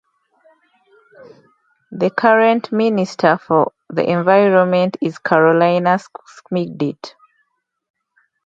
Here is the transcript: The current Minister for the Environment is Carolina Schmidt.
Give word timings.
The 1.91 2.09
current 2.09 2.71
Minister 2.71 3.37
for 3.37 3.71
the 3.87 4.03
Environment 4.09 4.97
is 4.99 5.19
Carolina 5.19 5.99
Schmidt. 6.25 7.13